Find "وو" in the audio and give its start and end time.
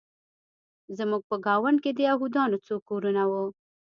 3.31-3.45